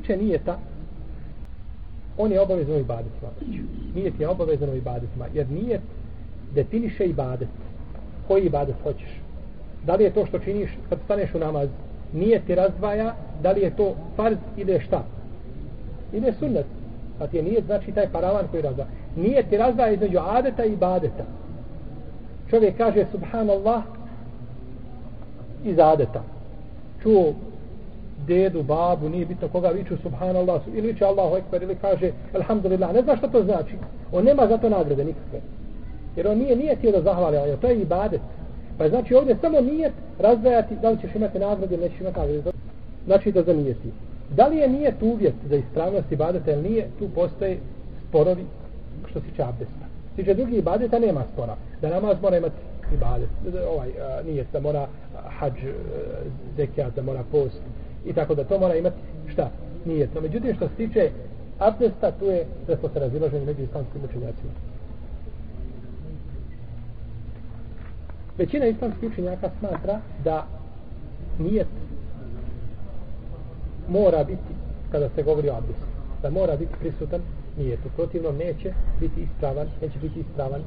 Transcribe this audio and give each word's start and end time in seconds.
tiče 0.00 0.16
nijeta, 0.16 0.58
on 2.18 2.32
je 2.32 2.40
obavezan 2.40 2.76
u 2.76 2.78
ibadetima. 2.78 3.30
Nijet 3.94 4.20
je 4.20 4.28
obavezan 4.28 4.70
u 4.70 4.76
ibadetima, 4.76 5.26
jer 5.34 5.50
nijet 5.50 5.80
definiše 6.54 7.04
ibadet. 7.04 7.48
Koji 8.28 8.46
ibadet 8.46 8.76
hoćeš? 8.82 9.20
Da 9.86 9.94
li 9.94 10.04
je 10.04 10.10
to 10.10 10.26
što 10.26 10.38
činiš 10.38 10.70
kad 10.88 10.98
staneš 11.04 11.34
u 11.34 11.38
namaz? 11.38 11.68
Nijet 12.12 12.46
ti 12.46 12.54
razdvaja, 12.54 13.14
da 13.42 13.52
li 13.52 13.60
je 13.60 13.76
to 13.76 13.94
farz 14.16 14.36
ili 14.56 14.80
šta? 14.80 15.04
Ili 16.12 16.26
je 16.26 16.32
sunnet? 16.32 16.66
Pa 17.18 17.26
ti 17.26 17.36
je 17.36 17.42
nijet 17.42 17.64
znači 17.64 17.92
taj 17.92 18.08
paravan 18.12 18.48
koji 18.50 18.62
razdvaja. 18.62 18.88
Nijet 19.16 19.48
ti 19.48 19.56
razdvaja 19.56 19.92
između 19.92 20.18
adeta 20.18 20.64
i 20.64 20.72
ibadeta. 20.72 21.24
Čovjek 22.50 22.76
kaže 22.76 23.06
subhanallah 23.12 23.82
iz 25.64 25.78
adeta. 25.78 26.22
Čuo 27.02 27.34
dedu, 28.26 28.62
babu, 28.62 29.08
nije 29.08 29.26
bitno 29.26 29.48
koga 29.48 29.68
viču 29.68 29.96
subhanallah 30.02 30.62
ili 30.74 30.92
viče 30.92 31.04
Allahu 31.04 31.36
ekber 31.36 31.62
ili 31.62 31.76
kaže 31.76 32.10
alhamdulillah. 32.34 32.92
Ne 32.94 33.02
zna 33.02 33.16
što 33.16 33.28
to 33.28 33.42
znači. 33.42 33.74
On 34.12 34.24
nema 34.24 34.46
za 34.46 34.58
to 34.58 34.68
nagrade 34.68 35.04
nikakve. 35.04 35.40
Jer 36.16 36.28
on 36.28 36.38
nije 36.38 36.56
nije 36.56 36.76
ti 36.76 36.92
da 36.92 37.02
zahvali, 37.02 37.36
ali 37.36 37.56
to 37.60 37.66
je 37.66 37.80
ibadet. 37.80 38.20
Pa 38.78 38.84
je 38.84 38.90
znači 38.90 39.14
ovdje 39.14 39.36
samo 39.40 39.60
nijet 39.60 39.92
razdajati 40.18 40.74
da 40.82 40.90
li 40.90 41.00
ćeš 41.00 41.14
imati 41.14 41.38
nagrade 41.38 41.74
ili 41.74 41.84
nećeš 41.84 42.00
imati 42.00 42.18
nagrade. 42.18 42.52
Znači 43.06 43.32
da 43.32 43.42
zanijeti. 43.42 43.90
Da 44.36 44.46
li 44.46 44.56
je 44.56 44.68
nijet 44.68 45.02
uvjet 45.02 45.34
za 45.48 45.56
ispravnost 45.56 46.12
ibadeta 46.12 46.52
ili 46.52 46.68
nije, 46.68 46.88
tu 46.98 47.08
postoje 47.14 47.58
sporovi 48.08 48.44
što 49.10 49.20
se 49.20 49.26
tiče 49.26 49.42
abdesta. 49.42 49.86
Tiče 50.16 50.34
drugi 50.34 50.56
ibadeta 50.56 50.98
nema 50.98 51.22
spora. 51.32 51.56
Da 51.80 51.90
namaz 51.90 52.16
mora 52.22 52.36
imati 52.36 52.54
ibadet. 52.94 53.28
Ovaj, 53.72 53.88
a, 53.88 54.22
nije 54.22 54.44
da 54.52 54.60
mora 54.60 54.86
hađ, 55.38 55.64
e, 55.64 55.72
zekijat, 56.56 56.94
da 56.94 57.02
mora 57.02 57.22
post. 57.32 57.60
I 58.06 58.12
tako 58.12 58.34
da 58.34 58.44
to 58.44 58.58
mora 58.58 58.74
imati 58.74 58.96
šta? 59.32 59.50
Nije. 59.84 60.08
No, 60.14 60.20
međutim 60.20 60.54
što 60.56 60.68
se 60.68 60.74
tiče 60.74 61.10
abdesta, 61.58 62.12
tu 62.12 62.24
je 62.24 62.46
da 62.66 62.76
smo 62.76 62.88
se 62.88 62.98
razilaženi 62.98 63.46
među 63.46 63.62
islamskim 63.62 64.04
učenjacima. 64.04 64.52
Većina 68.38 68.66
islamskih 68.66 69.10
učenjaka 69.12 69.50
smatra 69.58 70.00
da 70.24 70.46
nijet 71.38 71.68
mora 73.88 74.24
biti, 74.24 74.54
kada 74.92 75.08
se 75.08 75.22
govori 75.22 75.50
o 75.50 75.54
abdestu, 75.54 75.86
da 76.22 76.30
mora 76.30 76.56
biti 76.56 76.72
prisutan 76.80 77.20
nijet. 77.58 77.80
U 77.86 77.88
protivnom 77.96 78.36
neće 78.36 78.72
biti 79.00 79.22
ispravan, 79.22 79.66
neće 79.82 79.98
biti 79.98 80.20
ispravan 80.20 80.60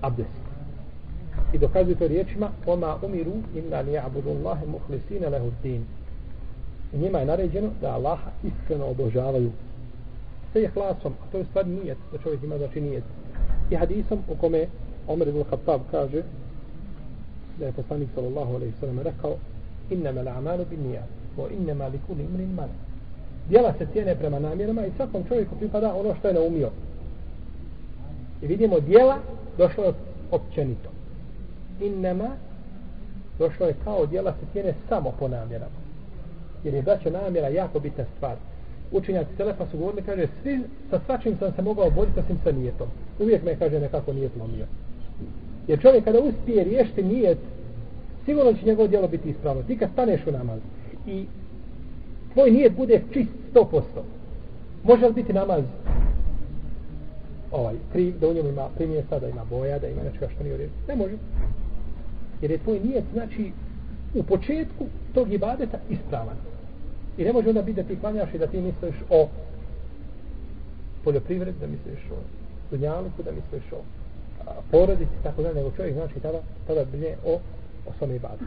abdest. 0.00 0.48
I 1.52 1.58
dokazuju 1.58 1.96
to 1.96 2.08
riječima 2.08 2.50
Oma 2.66 2.96
umiru 3.02 3.32
inna 3.54 3.80
li 3.80 3.92
ja'budu 3.92 4.30
Allahe 4.30 4.66
muhlisine 4.66 5.28
lehu 5.28 5.50
din. 5.62 5.84
I 6.92 6.98
njima 6.98 7.18
je 7.18 7.26
naređeno 7.26 7.68
da 7.80 7.92
Allaha 7.92 8.30
iskreno 8.44 8.86
obožavaju 8.86 9.50
sve 10.52 10.62
je 10.62 10.68
hlasom, 10.68 11.12
a 11.12 11.32
to 11.32 11.38
je 11.38 11.44
stvar 11.44 11.66
nijet, 11.66 11.98
da 12.12 12.18
čovjek 12.18 12.42
ima 12.42 12.58
znači 12.58 12.80
nijet. 12.80 13.04
I 13.70 13.76
hadisom 13.76 14.18
u 14.28 14.36
kome 14.36 14.66
Omer 15.08 15.28
ibn 15.28 15.44
Khattab 15.44 15.80
kaže 15.90 16.22
da 17.58 17.66
je 17.66 17.72
poslanik 17.72 18.08
sallallahu 18.14 18.54
alaihi 18.54 18.74
sallam 18.80 18.98
rekao 18.98 19.36
innama 19.90 20.22
l'amalu 20.22 20.64
bin 20.70 20.82
nijat 20.82 21.08
wa 21.36 21.46
innama 21.50 21.88
li 21.88 22.00
kuli 22.06 22.22
imrin 22.22 22.54
man 22.54 22.68
djela 23.48 23.74
se 23.78 23.86
cijene 23.92 24.14
prema 24.14 24.38
namjerama 24.38 24.86
i 24.86 24.90
svakom 24.96 25.24
čovjeku 25.28 25.56
pripada 25.56 25.94
ono 25.94 26.14
što 26.14 26.28
je 26.28 26.34
naumio 26.34 26.70
i 28.42 28.46
vidimo 28.46 28.80
djela 28.80 29.18
došlo 29.58 29.84
je 29.84 29.92
općenito 30.30 30.88
innama 31.80 32.28
došlo 33.38 33.66
je 33.66 33.74
kao 33.84 34.06
djela 34.06 34.32
se 34.32 34.46
cijene 34.52 34.74
samo 34.88 35.12
po 35.18 35.28
namjerama 35.28 35.78
jer 36.64 36.74
je 36.74 36.82
braćo 36.82 37.10
namjera 37.10 37.48
jako 37.48 37.80
bitna 37.80 38.04
stvar 38.16 38.36
učenjaci 38.92 39.30
Selefa 39.36 39.66
su 39.70 39.78
govorili, 39.78 40.02
kaže, 40.02 40.26
svi, 40.42 40.60
sa 40.90 41.00
svačim 41.06 41.36
sam 41.38 41.52
se 41.52 41.62
mogao 41.62 41.90
boriti, 41.90 42.20
osim 42.20 42.38
sa 42.44 42.52
nijetom. 42.52 42.88
Uvijek 43.18 43.44
me, 43.44 43.56
kaže, 43.58 43.80
nekako 43.80 44.12
nijet 44.12 44.32
lomio. 44.40 44.66
Jer 45.68 45.80
čovjek 45.80 46.04
kada 46.04 46.20
uspije 46.20 46.64
riješiti 46.64 47.02
nijet, 47.02 47.38
sigurno 48.24 48.52
će 48.52 48.66
njegovo 48.66 48.88
djelo 48.88 49.08
biti 49.08 49.30
ispravno. 49.30 49.62
Ti 49.62 49.78
kad 49.78 49.90
staneš 49.92 50.20
u 50.26 50.32
namaz 50.32 50.58
i 51.06 51.24
tvoj 52.32 52.50
nijet 52.50 52.76
bude 52.76 53.02
čist 53.12 53.30
100%, 53.54 53.80
može 54.84 55.06
li 55.06 55.12
biti 55.12 55.32
namaz 55.32 55.64
ovaj, 57.52 57.74
kriv, 57.92 58.18
da 58.20 58.28
u 58.28 58.34
njemu 58.34 58.48
ima 58.48 58.68
primjesa, 58.76 59.18
da 59.18 59.28
ima 59.28 59.44
boja, 59.50 59.78
da 59.78 59.88
ima 59.88 60.02
nečega 60.02 60.28
što 60.34 60.42
nije 60.44 60.54
u 60.54 60.58
Ne 60.88 60.96
može. 60.96 61.14
Jer 62.40 62.50
je 62.50 62.58
tvoj 62.58 62.80
nijet, 62.80 63.04
znači, 63.12 63.52
u 64.14 64.22
početku 64.22 64.86
tog 65.14 65.32
ibadeta 65.32 65.78
ispravan. 65.90 66.36
I 67.18 67.24
ne 67.24 67.32
može 67.32 67.48
onda 67.48 67.62
biti 67.62 67.82
da 67.82 67.88
ti 67.88 68.00
klanjaš 68.00 68.34
i 68.34 68.38
da 68.38 68.46
ti 68.46 68.60
misliš 68.60 68.94
o 69.10 69.28
poljoprivredi, 71.04 71.58
da 71.60 71.66
misliš 71.66 72.10
o 72.10 72.16
dunjaluku, 72.70 73.22
da 73.22 73.30
misliš 73.32 73.72
o 73.72 73.82
porodici, 74.70 75.22
tako 75.22 75.42
da, 75.42 75.52
nego 75.52 75.70
čovjek 75.76 75.94
znači 75.94 76.20
tada, 76.20 76.40
tada 76.66 76.84
bilje 76.84 77.16
o, 77.26 77.34
o 77.86 77.92
svome 77.98 78.16
ibadetu. 78.16 78.44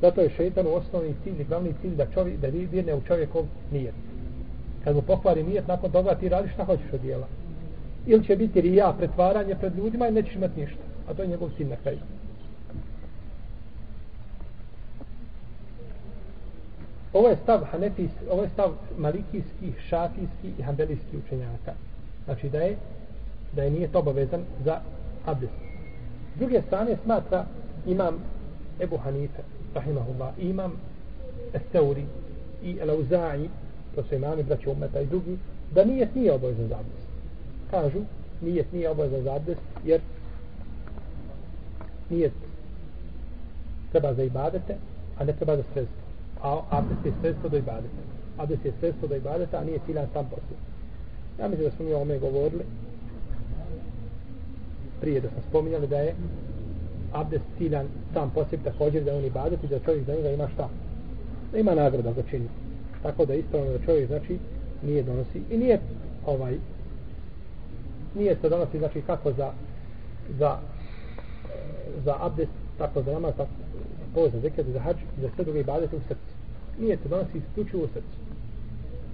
Zato 0.00 0.20
je 0.20 0.30
šeitan 0.36 0.66
u 0.66 0.74
osnovni 0.74 1.14
cilj, 1.24 1.44
glavni 1.48 1.74
cilj 1.80 1.94
da 1.94 2.06
čovjek, 2.14 2.40
da 2.40 2.48
virne 2.48 2.94
u 2.94 3.00
čovjekov 3.00 3.44
nijet. 3.72 3.94
Kad 4.84 4.96
mu 4.96 5.02
pokvari 5.02 5.42
nijet, 5.42 5.68
nakon 5.68 5.90
toga 5.90 6.14
ti 6.14 6.28
radiš 6.28 6.52
šta 6.52 6.64
hoćeš 6.64 6.92
od 6.92 7.00
dijela. 7.00 7.26
Ili 8.06 8.24
će 8.24 8.36
biti 8.36 8.60
rija, 8.60 8.94
pretvaranje 8.98 9.54
pred 9.54 9.76
ljudima 9.76 10.08
i 10.08 10.12
nećeš 10.12 10.34
imati 10.34 10.60
ništa. 10.60 10.82
A 11.08 11.14
to 11.14 11.22
je 11.22 11.28
njegov 11.28 11.50
cilj 11.56 11.68
na 11.68 11.76
kraju. 11.76 11.98
Ovo 17.14 17.28
je 17.28 17.36
stav 17.42 17.64
Hanefis, 17.64 18.10
ovo 18.30 18.42
je 18.42 18.48
stav 18.48 18.72
malikijskih, 18.98 19.78
šafijskih 19.88 20.58
i 20.58 20.62
hanbelijskih 20.62 21.18
učenjaka. 21.26 21.72
Znači 22.24 22.48
da 22.48 22.58
je 22.58 22.76
da 23.52 23.62
je 23.62 23.70
nije 23.70 23.88
to 23.88 23.98
obavezan 23.98 24.40
za 24.64 24.80
abdest. 25.26 25.52
S 26.36 26.38
druge 26.38 26.62
strane 26.62 26.96
smatra 27.04 27.46
imam 27.86 28.14
Ebu 28.80 28.96
Hanife, 28.96 29.42
rahimahullah, 29.74 30.34
imam 30.38 30.72
Esteuri 31.52 32.04
i 32.62 32.76
Elauza'i, 32.80 33.48
to 33.94 34.02
su 34.02 34.14
imami 34.14 34.42
braći 34.42 34.70
umeta 34.70 35.00
i 35.00 35.06
drugi, 35.06 35.38
da 35.74 35.84
nije 35.84 36.08
nije 36.14 36.32
obavezan 36.32 36.68
za 36.68 36.74
abdest. 36.74 37.08
Kažu, 37.70 38.00
nije 38.40 38.64
nije 38.72 38.90
obavezan 38.90 39.22
za 39.22 39.34
abdest, 39.34 39.60
jer 39.84 40.00
nije 42.10 42.30
treba 43.92 44.14
za 44.14 44.22
ibadete, 44.22 44.76
a 45.18 45.24
ne 45.24 45.32
treba 45.32 45.56
za 45.56 45.62
sredstvo. 45.72 46.04
A 46.44 46.62
abdest 46.70 47.06
je 47.06 47.12
sredstvo 47.20 47.48
do 47.48 47.56
ibadeta. 47.56 48.02
Abdest 48.38 48.64
je 48.64 48.72
sredstvo 48.80 49.08
do 49.08 49.14
ibadeta, 49.14 49.58
a 49.58 49.64
nije 49.64 49.78
ciljan 49.86 50.06
sam 50.12 50.24
poslije. 50.24 50.58
Ja 51.40 51.48
mislim 51.48 51.68
da 51.68 51.76
smo 51.76 51.84
mi 51.84 51.92
o 51.92 52.00
ome 52.00 52.18
govorili, 52.18 52.64
prije 55.00 55.20
da 55.20 55.28
smo 55.28 55.40
spominjali 55.48 55.86
da 55.86 55.98
je 55.98 56.14
abdest 57.12 57.44
ciljan 57.58 57.86
sam 58.12 58.30
posjeb 58.30 58.60
također 58.64 59.04
da 59.04 59.16
on 59.16 59.24
ibadet 59.24 59.64
i 59.64 59.66
da 59.66 59.78
čovjek 59.80 60.06
za 60.06 60.14
njega 60.14 60.30
ima 60.30 60.48
šta? 60.54 60.68
Da 61.52 61.58
ima 61.58 61.74
nagrada 61.74 62.12
za 62.12 62.22
čini. 62.30 62.48
Tako 63.02 63.24
da 63.24 63.34
ispravno 63.34 63.72
da 63.72 63.84
čovjek 63.84 64.06
znači 64.06 64.38
nije 64.82 65.02
donosi 65.02 65.42
i 65.50 65.58
nije 65.58 65.80
ovaj 66.26 66.54
nije 68.14 68.36
se 68.40 68.48
donosi 68.48 68.78
znači 68.78 69.02
kako 69.06 69.32
za 69.32 69.52
za 70.38 70.58
za 72.04 72.16
abdest 72.20 72.52
tako 72.78 73.02
za 73.02 73.12
namaz 73.12 73.34
tako 73.36 73.50
za 74.14 74.28
za 74.30 74.40
zekat 74.40 74.66
za 74.66 74.80
hađ 74.80 74.96
za 75.20 75.28
sve 75.34 75.44
druge 75.44 75.60
ibadete 75.60 75.96
u 75.96 76.00
srcu 76.00 76.33
Nijet 76.78 77.00
donosi 77.10 77.38
isključivo 77.38 77.84
u 77.84 77.88
srcu. 77.88 78.18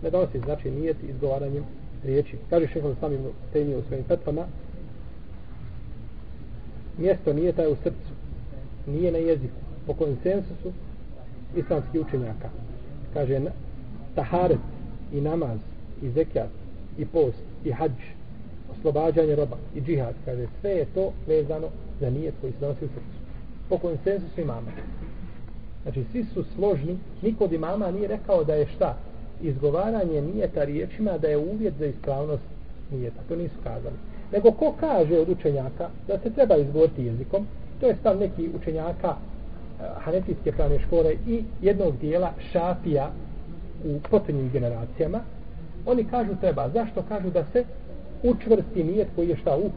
Ne 0.03 0.11
donosi 0.11 0.39
znači 0.39 0.71
nijet 0.71 0.97
izgovaranjem 1.09 1.65
riječi. 2.05 2.37
Kaže 2.51 2.67
šehol 2.67 2.95
samim 3.01 3.21
temiju 3.53 3.79
u 3.79 3.83
svojim 3.83 4.05
petvama 4.05 4.47
mjesto 6.99 7.33
nijeta 7.33 7.63
je 7.63 7.69
u 7.69 7.77
srcu 7.77 8.13
nije 8.87 9.13
na 9.13 9.19
jeziku 9.19 9.61
po 9.87 9.95
konsensusu 9.95 10.73
islamskih 11.57 12.01
učenjaka. 12.01 12.49
Kaže 13.15 13.41
taharet 14.15 14.59
i 15.13 15.21
namaz 15.21 15.59
i 16.03 16.11
zekijat 16.11 16.51
i 16.99 17.07
post 17.07 17.43
i 17.65 17.73
hađ 17.73 17.93
oslobađanje 18.73 19.37
roba 19.37 19.57
i 19.75 19.81
džihad 19.81 20.15
kaže 20.25 20.47
sve 20.61 20.71
je 20.71 20.87
to 20.95 21.13
vezano 21.27 21.69
za 22.01 22.11
nijet 22.11 22.35
koji 22.41 22.53
se 22.53 22.59
donosi 22.61 22.85
u 22.85 22.89
srcu 22.89 23.21
po 23.69 23.79
konsensusu 23.79 24.41
imama 24.41 24.71
znači 25.83 26.05
svi 26.13 26.25
su 26.25 26.45
složni 26.55 26.99
niko 27.23 27.45
od 27.45 27.53
imama 27.53 27.91
nije 27.91 28.09
rekao 28.09 28.45
da 28.45 28.55
je 28.55 28.67
šta 28.67 28.97
izgovaranje 29.43 30.23
nijeta 30.23 30.65
riječima 30.65 31.19
da 31.19 31.29
je 31.29 31.39
uvjet 31.39 31.75
za 31.79 31.87
ispravnost 31.87 32.43
nijeta 32.91 33.21
to 33.29 33.37
nisu 33.37 33.57
kazali 33.65 33.97
nego 34.33 34.53
ko 34.53 34.75
kaže 34.81 35.19
od 35.19 35.29
učenjaka 35.29 35.89
da 36.09 36.19
se 36.19 36.31
treba 36.31 36.57
izgovoriti 36.57 37.05
jezikom, 37.05 37.47
to 37.81 37.87
je 37.87 37.97
stav 38.01 38.19
neki 38.19 38.49
učenjaka 38.61 39.11
uh, 39.11 39.87
hanefijske 40.05 40.53
pravne 40.53 40.79
škole 40.79 41.15
i 41.29 41.45
jednog 41.63 41.99
dijela 42.01 42.33
šafija 42.53 43.11
u 43.85 44.01
posljednjim 44.11 44.51
generacijama, 44.53 45.21
oni 45.87 46.05
kažu 46.05 46.37
treba. 46.41 46.69
Zašto? 46.69 47.03
Kažu 47.09 47.31
da 47.31 47.45
se 47.53 47.65
učvrsti 48.23 48.85
nijet 48.85 49.09
koji 49.17 49.29
je 49.29 49.37
šta 49.37 49.57
u 49.57 49.71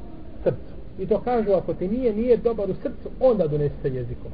srcu. 0.44 0.73
I 0.99 1.06
to 1.06 1.19
kažu 1.19 1.51
ako 1.51 1.73
ti 1.73 1.88
nije 1.88 2.13
nije 2.13 2.38
dobar 2.38 2.69
u 2.69 2.73
srcu, 2.73 3.09
onda 3.19 3.47
donese 3.47 3.75
se 3.81 3.89
jezikom. 3.89 4.31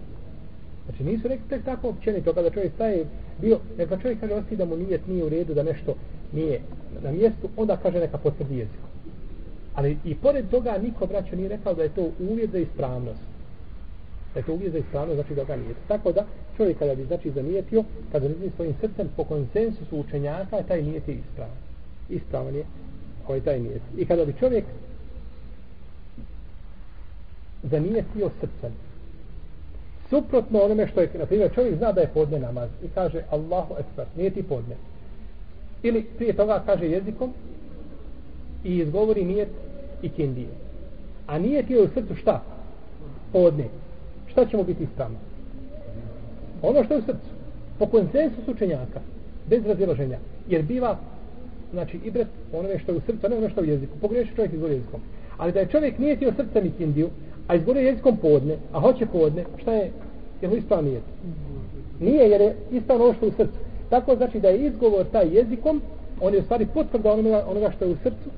Znači 0.89 1.03
nisu 1.03 1.27
rekli 1.27 1.47
tek 1.49 1.65
tako 1.65 1.89
općenito 1.89 2.33
kada 2.33 2.49
čovjek 2.49 2.73
staje 2.73 3.05
bio, 3.41 3.59
neka 3.77 3.97
čovjek 3.97 4.19
kaže 4.19 4.33
osti 4.33 4.55
da 4.55 4.65
mu 4.65 4.77
nijet 4.77 5.07
nije 5.07 5.23
u 5.23 5.29
redu, 5.29 5.53
da 5.53 5.63
nešto 5.63 5.95
nije 6.33 6.61
na 7.03 7.11
mjestu, 7.11 7.49
onda 7.57 7.77
kaže 7.77 7.99
neka 7.99 8.17
potvrdi 8.17 8.57
jezik. 8.57 8.79
Ali 9.73 9.97
i 10.05 10.15
pored 10.15 10.49
toga 10.49 10.77
niko 10.77 11.05
braćo 11.05 11.35
nije 11.35 11.49
rekao 11.49 11.73
da 11.73 11.83
je 11.83 11.89
to 11.89 12.11
uvjet 12.19 12.51
za 12.51 12.57
ispravnost. 12.57 13.19
Da 14.33 14.39
je 14.39 14.45
to 14.45 14.53
uvjet 14.53 14.71
za 14.71 14.77
ispravnost, 14.77 15.15
znači 15.15 15.35
da 15.35 15.43
ga 15.43 15.55
nije. 15.55 15.73
Tako 15.87 16.11
da 16.11 16.25
čovjek 16.57 16.79
kada 16.79 16.95
bi 16.95 17.05
znači 17.05 17.31
zanijetio, 17.31 17.83
kada 18.11 18.27
zanijetio 18.27 18.51
svojim 18.55 18.73
srcem 18.81 19.07
po 19.15 19.23
konsensusu 19.23 19.99
učenjaka, 19.99 20.63
taj 20.67 20.81
nijet 20.81 21.07
je 21.07 21.15
ispravan. 21.15 21.57
Ispravan 22.09 22.55
je 22.55 22.65
ovaj 23.27 23.41
taj 23.41 23.59
nijet. 23.59 23.81
I 23.97 24.05
kada 24.05 24.25
bi 24.25 24.33
čovjek 24.39 24.65
zanijetio 27.63 28.29
srcem, 28.39 28.88
suprotno 30.09 30.59
onome 30.59 30.87
što 30.87 31.01
je, 31.01 31.09
na 31.19 31.25
primjer, 31.25 31.51
čovjek 31.55 31.75
zna 31.75 31.91
da 31.91 32.01
je 32.01 32.11
podne 32.13 32.39
namaz 32.39 32.69
i 32.83 32.87
kaže 32.95 33.23
Allahu 33.29 33.75
Ekber, 33.79 34.05
nije 34.17 34.29
ti 34.29 34.43
podne. 34.43 34.75
Ili 35.83 36.03
prije 36.17 36.33
toga 36.33 36.63
kaže 36.65 36.85
jezikom 36.85 37.33
i 38.63 38.77
izgovori 38.77 39.25
nijet 39.25 39.49
i 40.01 40.09
kindije. 40.09 40.47
A 41.27 41.39
nije 41.39 41.63
ti 41.63 41.77
u 41.77 41.87
srcu 41.87 42.15
šta? 42.15 42.43
Podne. 43.31 43.65
Šta 44.27 44.45
ćemo 44.45 44.63
biti 44.63 44.83
ispravno? 44.83 45.17
Ono 46.61 46.83
što 46.83 46.93
je 46.93 46.99
u 46.99 47.03
srcu. 47.03 47.29
Po 47.79 47.85
konsensusu 47.85 48.51
učenjaka. 48.51 48.99
Bez 49.49 49.65
razilaženja. 49.65 50.17
Jer 50.49 50.63
biva 50.63 50.97
znači 51.71 51.99
ibret 52.05 52.27
onome 52.53 52.79
što 52.79 52.91
je 52.91 52.97
u 52.97 53.01
srcu, 53.01 53.25
a 53.25 53.29
ne 53.29 53.37
ono 53.37 53.49
što 53.49 53.61
je 53.61 53.67
u 53.67 53.69
jeziku. 53.69 53.97
Pogreši 54.01 54.35
čovjek 54.35 54.53
izgovori 54.53 54.75
jezikom. 54.75 55.01
Ali 55.37 55.51
da 55.51 55.59
je 55.59 55.67
čovjek 55.67 55.99
nije 55.99 56.15
ti 56.15 56.27
u 56.27 56.33
srca 56.33 56.61
kindiju, 56.77 57.09
a 57.49 57.55
izgovorio 57.55 57.87
jezikom 57.87 58.17
podne, 58.17 58.57
a 58.73 58.79
hoće 58.79 59.05
podne, 59.05 59.45
šta 59.61 59.73
je? 59.73 59.91
Je 60.41 60.47
li 60.49 60.57
ispravan 60.57 60.85
nijet? 60.85 61.03
Nije, 61.99 62.29
jer 62.29 62.41
je 62.41 62.55
ispravno 62.71 63.05
ono 63.05 63.13
što 63.13 63.25
je 63.25 63.29
u 63.29 63.35
srcu. 63.35 63.57
Tako 63.89 64.15
znači 64.15 64.39
da 64.39 64.49
je 64.49 64.65
izgovor 64.65 65.05
taj 65.11 65.27
jezikom, 65.37 65.81
on 66.21 66.33
je 66.33 66.39
u 66.39 66.43
stvari 66.43 66.67
potvrda 66.73 67.13
onoga, 67.13 67.45
onoga 67.47 67.71
što 67.71 67.85
je 67.85 67.91
u 67.91 67.95
srcu, 68.03 68.29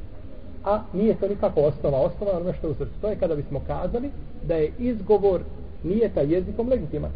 a 0.63 0.81
nije 0.94 1.16
to 1.16 1.28
nikako 1.28 1.62
osnova, 1.62 1.98
osnova 2.00 2.31
onoga 2.31 2.54
što 2.54 2.68
je 2.68 2.72
u 2.72 2.75
srcu. 2.75 2.94
To 3.02 3.10
je 3.10 3.16
kada 3.16 3.36
bismo 3.36 3.62
kazali 3.68 4.10
da 4.48 4.56
je 4.56 4.72
izgovor 4.80 5.42
nije 5.84 6.10
taj 6.13 6.34
jezikom 6.34 6.69
legitiman. 6.69 7.12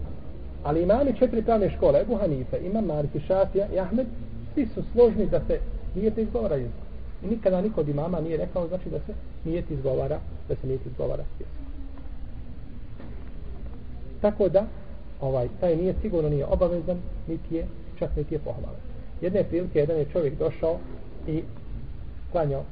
Ali 0.64 0.84
imami 0.84 1.18
četiri 1.20 1.44
pravne 1.44 1.70
škole, 1.70 2.02
Ebu 2.02 2.16
Hanife, 2.16 2.58
Imam 2.66 2.86
Malik 2.86 3.16
i 3.16 3.20
Šafija 3.20 3.68
i 3.74 3.80
Ahmed, 3.80 4.08
svi 4.54 4.68
su 4.74 4.84
složni 4.94 5.26
da 5.26 5.42
se 5.48 5.60
nije 5.96 6.12
te 6.12 6.22
izgovara 6.22 6.56
jezikom. 6.56 6.86
I 7.24 7.28
nikada 7.28 7.62
niko 7.62 7.82
od 7.82 7.90
imama 7.90 8.20
nije 8.20 8.38
rekao 8.38 8.68
znači 8.68 8.90
da 8.90 9.00
se 9.00 9.14
nije 9.46 9.64
izgovara, 9.70 10.20
da 10.50 10.56
se 10.56 10.68
nije 10.68 10.80
izgovara 10.86 11.24
jezikom. 11.40 11.65
Tako 14.22 14.50
da, 14.50 14.66
ovaj, 15.22 15.48
taj 15.60 15.76
nije 15.76 15.96
sigurno 16.02 16.30
nije 16.30 16.46
obavezan, 16.46 16.98
niti 17.28 17.56
je, 17.56 17.68
čak 18.00 18.16
niti 18.16 18.36
je 18.36 18.40
pohvalan. 18.40 18.80
Jedne 19.22 19.44
prilike, 19.44 19.80
jedan 19.80 19.98
je 19.98 20.06
čovjek 20.14 20.38
došao 20.38 20.78
i 21.28 21.44
klanjao 22.32 22.64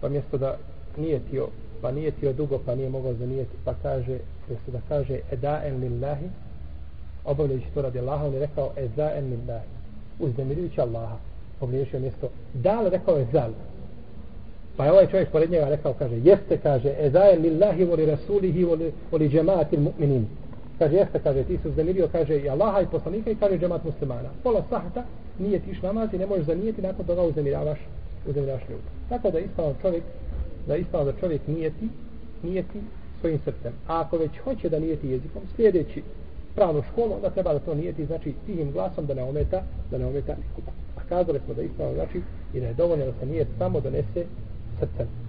pa 0.00 0.08
mjesto 0.08 0.38
da 0.38 0.56
nije 0.96 1.20
tio 1.30 1.48
pa 1.80 1.92
nije 1.92 2.10
tio 2.10 2.32
dugo 2.32 2.58
pa 2.66 2.74
nije 2.74 2.90
mogao 2.90 3.14
zanijeti 3.14 3.56
pa 3.64 3.74
kaže 3.82 4.18
mjesto 4.48 4.70
da 4.72 4.78
kaže 4.88 5.18
edaen 5.30 5.76
lillahi 5.80 6.26
obavljajući 7.24 7.66
to 7.74 7.82
radi 7.82 7.98
Allaha 7.98 8.24
on 8.26 8.34
je 8.34 8.40
rekao 8.40 8.70
edaen 8.76 9.24
lillahi 9.24 9.66
uznemirujući 10.18 10.80
Allaha 10.80 11.16
pogriješio 11.60 12.00
mjesto 12.00 12.28
da 12.54 12.80
li 12.80 12.90
rekao 12.90 13.16
je 13.16 13.26
zal 13.32 13.50
pa 14.76 14.84
je 14.84 14.92
ovaj 14.92 15.06
čovjek 15.06 15.30
pored 15.30 15.50
njega 15.50 15.68
rekao 15.68 15.94
kaže 15.94 16.16
jeste 16.24 16.58
kaže 16.62 16.94
edaen 16.98 17.42
lillahi 17.42 17.84
voli 17.84 18.06
rasulihi 18.06 18.64
voli, 18.64 18.92
voli 19.12 19.28
džematil 19.28 19.80
mu'minin. 19.80 20.24
Kaže 20.78 20.96
jeste 20.96 21.20
kaže 21.22 21.44
ti 21.44 21.58
se 21.62 21.68
uznemirio 21.68 22.08
kaže 22.12 22.40
i 22.40 22.48
Allaha 22.48 22.80
i 22.80 22.86
poslanika 22.86 23.30
i 23.30 23.34
kaže 23.34 23.58
džemat 23.58 23.84
muslimana. 23.84 24.28
Pola 24.42 24.64
sahta 24.70 25.04
nije 25.38 25.58
tiš 25.58 25.82
namaz 25.82 26.14
i 26.14 26.18
ne 26.18 26.26
možeš 26.26 26.46
zanijeti 26.46 26.82
nakon 26.82 27.06
toga 27.06 27.22
uznemiravaš 27.22 27.78
uznemiravaš 28.28 28.62
ljudi 28.68 28.96
tako 29.08 29.30
da 29.30 29.38
ispravno 29.38 29.74
čovjek 29.82 30.02
da 30.66 30.76
ispravno 30.76 31.12
da 31.12 31.18
čovjek 31.18 31.40
nijeti 31.46 31.88
nijeti 32.42 32.80
svojim 33.20 33.38
srcem. 33.38 33.72
A 33.86 34.00
ako 34.00 34.16
već 34.16 34.38
hoće 34.38 34.68
da 34.68 34.78
nijeti 34.78 35.08
jezikom 35.08 35.42
sljedeći 35.56 36.02
pravnu 36.54 36.82
školu 36.92 37.14
onda 37.14 37.30
treba 37.30 37.52
da 37.52 37.58
to 37.58 37.74
nijeti 37.74 38.06
znači 38.06 38.34
tihim 38.46 38.72
glasom 38.72 39.06
da 39.06 39.14
ne 39.14 39.22
ometa 39.22 39.62
da 39.90 39.98
ne 39.98 40.06
ometa 40.06 40.36
nikoga. 40.42 40.72
A 40.96 41.00
kazali 41.08 41.40
smo 41.44 41.54
da 41.54 41.62
ispravno 41.62 41.94
znači 41.94 42.20
i 42.54 42.60
da 42.60 42.66
je 42.66 42.74
dovoljno 42.74 43.04
da 43.04 43.12
se 43.20 43.26
nijet 43.26 43.48
samo 43.58 43.80
donese 43.80 44.24
srcem 44.78 45.08